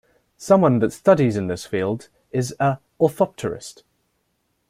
Someone 0.39 0.79
that 0.79 0.91
studies 0.93 1.37
in 1.37 1.45
this 1.45 1.63
field 1.67 2.09
is 2.31 2.55
a 2.59 2.79
orthopterist. 2.99 3.83